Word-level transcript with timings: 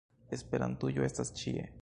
Esperantujo 0.37 1.05
estas 1.11 1.33
ĉie! 1.43 1.69